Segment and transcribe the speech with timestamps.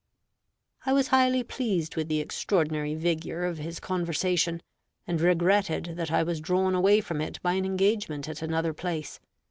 [0.83, 4.63] I was highly pleased with the extraordinary vigor of his conversation,
[5.05, 9.19] and regretted that I was drawn away from it by an engagement at another place.